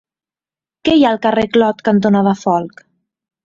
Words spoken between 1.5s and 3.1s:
Clot cantonada Folc?